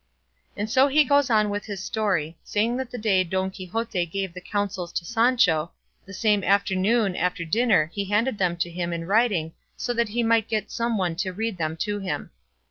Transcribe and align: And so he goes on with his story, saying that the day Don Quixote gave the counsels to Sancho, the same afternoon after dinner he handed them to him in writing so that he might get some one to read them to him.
And 0.57 0.67
so 0.67 0.87
he 0.87 1.03
goes 1.03 1.29
on 1.29 1.51
with 1.51 1.65
his 1.65 1.83
story, 1.83 2.35
saying 2.43 2.75
that 2.77 2.89
the 2.89 2.97
day 2.97 3.23
Don 3.23 3.51
Quixote 3.51 4.03
gave 4.07 4.33
the 4.33 4.41
counsels 4.41 4.91
to 4.93 5.05
Sancho, 5.05 5.73
the 6.07 6.11
same 6.15 6.43
afternoon 6.43 7.15
after 7.15 7.45
dinner 7.45 7.91
he 7.93 8.05
handed 8.05 8.39
them 8.39 8.57
to 8.57 8.71
him 8.71 8.93
in 8.93 9.05
writing 9.05 9.53
so 9.77 9.93
that 9.93 10.09
he 10.09 10.23
might 10.23 10.49
get 10.49 10.71
some 10.71 10.97
one 10.97 11.15
to 11.17 11.31
read 11.33 11.59
them 11.59 11.77
to 11.77 11.99
him. 11.99 12.31